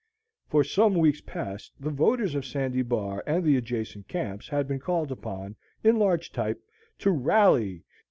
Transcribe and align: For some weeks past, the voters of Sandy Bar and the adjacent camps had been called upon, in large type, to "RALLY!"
For 0.47 0.63
some 0.63 0.95
weeks 0.95 1.21
past, 1.21 1.73
the 1.79 1.91
voters 1.91 2.33
of 2.33 2.43
Sandy 2.43 2.81
Bar 2.81 3.23
and 3.27 3.43
the 3.43 3.55
adjacent 3.55 4.07
camps 4.07 4.47
had 4.47 4.67
been 4.67 4.79
called 4.79 5.11
upon, 5.11 5.55
in 5.83 5.99
large 5.99 6.31
type, 6.31 6.59
to 6.97 7.11
"RALLY!" 7.11 7.83